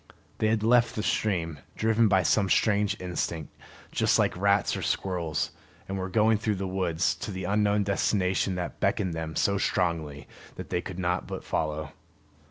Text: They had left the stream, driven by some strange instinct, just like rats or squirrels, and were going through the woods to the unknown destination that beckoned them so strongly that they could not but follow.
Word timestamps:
They 0.39 0.47
had 0.47 0.63
left 0.63 0.95
the 0.95 1.03
stream, 1.03 1.59
driven 1.75 2.07
by 2.07 2.23
some 2.23 2.49
strange 2.49 2.97
instinct, 2.99 3.55
just 3.91 4.17
like 4.17 4.35
rats 4.35 4.75
or 4.75 4.81
squirrels, 4.81 5.51
and 5.87 5.95
were 5.95 6.09
going 6.09 6.39
through 6.39 6.55
the 6.55 6.65
woods 6.67 7.13
to 7.17 7.29
the 7.29 7.43
unknown 7.43 7.83
destination 7.83 8.55
that 8.55 8.79
beckoned 8.79 9.13
them 9.13 9.35
so 9.35 9.59
strongly 9.59 10.27
that 10.55 10.71
they 10.71 10.81
could 10.81 10.97
not 10.97 11.27
but 11.27 11.43
follow. 11.43 11.91